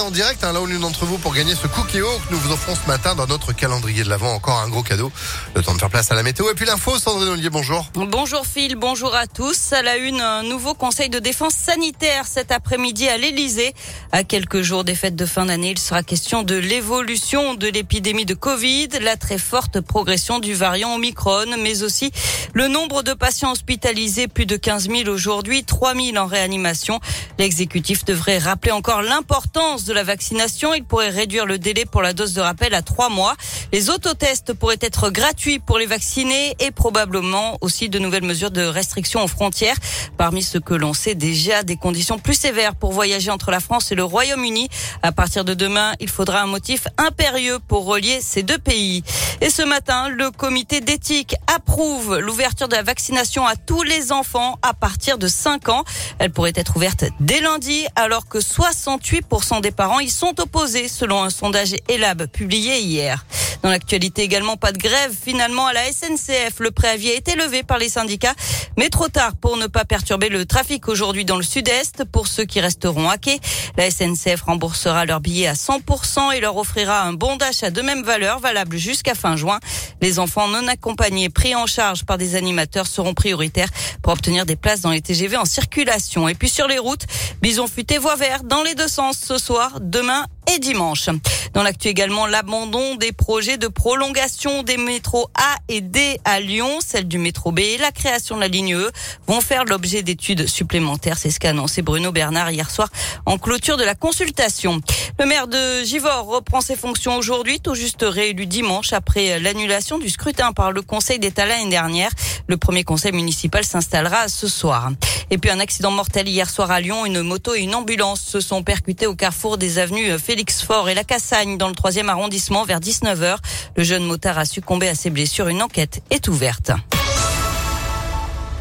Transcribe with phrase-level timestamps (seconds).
[0.00, 2.52] En direct, hein, là où l'une d'entre vous pour gagner ce cookie que nous vous
[2.52, 4.32] offrons ce matin dans notre calendrier de l'Avent.
[4.32, 5.10] Encore un gros cadeau.
[5.56, 6.48] Le temps de faire place à la météo.
[6.52, 7.84] Et puis l'info, Sandrine Ollier, bonjour.
[7.94, 9.72] Bonjour Phil, bonjour à tous.
[9.72, 13.74] À la une, un nouveau conseil de défense sanitaire cet après-midi à l'Elysée.
[14.12, 18.24] À quelques jours des fêtes de fin d'année, il sera question de l'évolution de l'épidémie
[18.24, 22.12] de Covid, la très forte progression du variant Omicron, mais aussi
[22.52, 27.00] le nombre de patients hospitalisés, plus de 15 000 aujourd'hui, 3 000 en réanimation.
[27.40, 30.74] L'exécutif devrait rappeler encore l'importance de la vaccination.
[30.74, 33.34] Il pourrait réduire le délai pour la dose de rappel à trois mois.
[33.70, 38.62] Les autotests pourraient être gratuits pour les vaccinés et probablement aussi de nouvelles mesures de
[38.62, 39.76] restriction aux frontières.
[40.16, 43.92] Parmi ce que l'on sait déjà, des conditions plus sévères pour voyager entre la France
[43.92, 44.70] et le Royaume-Uni.
[45.02, 49.04] À partir de demain, il faudra un motif impérieux pour relier ces deux pays.
[49.42, 54.58] Et ce matin, le comité d'éthique approuve l'ouverture de la vaccination à tous les enfants
[54.62, 55.84] à partir de 5 ans.
[56.18, 61.22] Elle pourrait être ouverte dès lundi alors que 68% des parents y sont opposés selon
[61.22, 63.26] un sondage ELAB publié hier.
[63.62, 66.60] Dans l'actualité également, pas de grève finalement à la SNCF.
[66.60, 68.34] Le préavis a été levé par les syndicats,
[68.76, 72.04] mais trop tard pour ne pas perturber le trafic aujourd'hui dans le sud-est.
[72.04, 73.40] Pour ceux qui resteront à quai,
[73.76, 78.02] la SNCF remboursera leurs billets à 100% et leur offrira un bon d'achat de même
[78.02, 79.58] valeur valable jusqu'à fin juin.
[80.00, 83.68] Les enfants non accompagnés pris en charge par des animateurs seront prioritaires
[84.02, 86.28] pour obtenir des places dans les TGV en circulation.
[86.28, 87.06] Et puis sur les routes,
[87.42, 91.08] bison futé voie vert dans les deux sens ce soir, demain et dimanche.
[91.54, 96.78] Dans l'actu également, l'abandon des projets de prolongation des métros A et D à Lyon,
[96.84, 98.90] celle du métro B et la création de la ligne E
[99.26, 101.18] vont faire l'objet d'études supplémentaires.
[101.18, 102.88] C'est ce qu'a annoncé Bruno Bernard hier soir
[103.26, 104.80] en clôture de la consultation.
[105.18, 110.08] Le maire de Givors reprend ses fonctions aujourd'hui, tout juste réélu dimanche après l'annulation du
[110.08, 112.10] scrutin par le Conseil d'État l'année dernière.
[112.46, 114.90] Le premier conseil municipal s'installera ce soir.
[115.30, 117.04] Et puis un accident mortel hier soir à Lyon.
[117.04, 120.94] Une moto et une ambulance se sont percutés au carrefour des avenues Félix Faure et
[120.94, 123.36] la Cassagne dans le troisième arrondissement vers 19h.
[123.76, 125.48] Le jeune motard a succombé à ses blessures.
[125.48, 126.70] Une enquête est ouverte.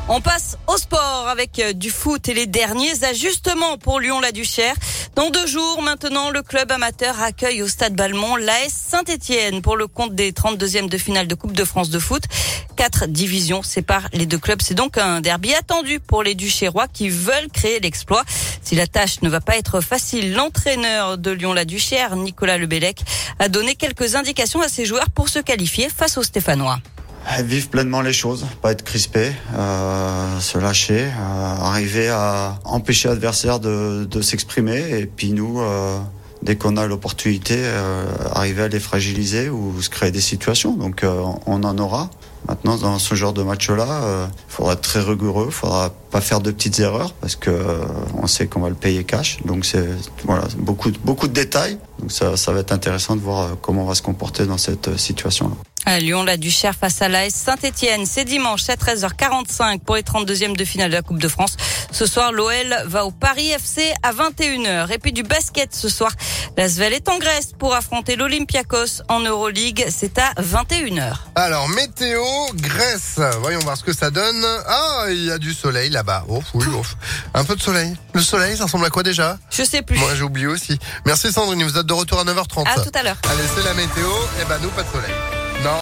[0.09, 4.73] On passe au sport avec euh, du foot et les derniers ajustements pour Lyon-la-Duchère.
[5.15, 9.87] Dans deux jours maintenant, le club amateur accueille au stade Balmont l'AS Saint-Etienne pour le
[9.87, 12.23] compte des 32e de finale de Coupe de France de foot.
[12.77, 14.61] Quatre divisions séparent les deux clubs.
[14.61, 18.23] C'est donc un derby attendu pour les Duchérois qui veulent créer l'exploit.
[18.67, 23.01] Si la tâche ne va pas être facile, l'entraîneur de Lyon-la-Duchère, Nicolas Lebellec,
[23.39, 26.79] a donné quelques indications à ses joueurs pour se qualifier face aux Stéphanois.
[27.45, 33.61] Vivre pleinement les choses, pas être crispé, euh, se lâcher, euh, arriver à empêcher l'adversaire
[33.61, 35.97] de, s'exprimer et puis nous, euh,
[36.41, 37.63] dès qu'on a l'opportunité,
[38.33, 40.73] arriver à les fragiliser ou se créer des situations.
[40.73, 42.09] Donc on en aura.
[42.47, 46.39] Maintenant, dans ce genre de match-là, il faudra être très rigoureux, il faudra pas faire
[46.39, 47.51] de petites erreurs parce que
[48.13, 49.39] on sait qu'on va le payer cash.
[49.43, 49.87] Donc c'est
[50.23, 51.77] voilà beaucoup beaucoup de détails.
[51.99, 54.97] Donc ça, ça va être intéressant de voir comment on va se comporter dans cette
[54.97, 55.55] situation-là.
[55.89, 58.05] À Lyon, la Duchère face à l'AS Saint-Etienne.
[58.05, 61.55] C'est dimanche à 13h45 pour les 32e de finale de la Coupe de France.
[61.93, 64.91] Ce soir, l'OL va au Paris FC à 21h.
[64.91, 66.11] Et puis du basket ce soir.
[66.57, 69.85] L'Asvel est en Grèce pour affronter l'Olympiakos en Euroleague.
[69.89, 71.19] C'est à 21h.
[71.35, 72.21] Alors, météo,
[72.55, 73.21] Grèce.
[73.39, 74.45] Voyons voir ce que ça donne.
[74.67, 76.25] Ah, il y a du soleil là-bas.
[76.27, 76.97] Oh, oui, ouf.
[77.33, 77.95] Un peu de soleil.
[78.11, 79.37] Le soleil, ça ressemble à quoi déjà?
[79.49, 79.97] Je sais plus.
[79.97, 80.77] Moi, j'ai oublié aussi.
[81.05, 81.63] Merci Sandrine.
[81.63, 82.67] Vous êtes de retour à 9h30.
[82.67, 83.17] À tout à l'heure.
[83.23, 84.09] Allez, c'est la météo.
[84.41, 85.13] Eh ben, nous, pas de soleil.